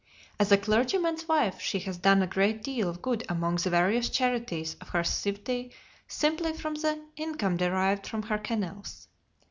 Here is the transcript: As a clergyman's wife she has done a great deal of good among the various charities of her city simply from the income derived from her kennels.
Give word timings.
As 0.39 0.51
a 0.51 0.57
clergyman's 0.57 1.27
wife 1.27 1.61
she 1.61 1.77
has 1.81 1.97
done 1.99 2.23
a 2.23 2.25
great 2.25 2.63
deal 2.63 2.89
of 2.89 3.03
good 3.03 3.23
among 3.29 3.57
the 3.57 3.69
various 3.69 4.09
charities 4.09 4.75
of 4.81 4.89
her 4.89 5.03
city 5.03 5.69
simply 6.07 6.53
from 6.53 6.73
the 6.73 7.05
income 7.17 7.55
derived 7.55 8.07
from 8.07 8.23
her 8.23 8.39
kennels. 8.39 9.07